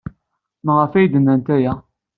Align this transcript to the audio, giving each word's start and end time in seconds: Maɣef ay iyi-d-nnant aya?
Maɣef 0.65 0.91
ay 0.93 0.99
iyi-d-nnant 1.03 1.47
aya? 1.55 1.73